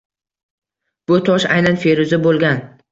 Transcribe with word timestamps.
Bu 1.11 1.21
tosh 1.29 1.49
aynan 1.59 1.81
feruza 1.87 2.23
bo‘lgan. 2.29 2.69